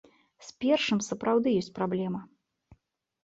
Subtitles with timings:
[0.45, 2.21] З першым сапраўды ёсць праблема.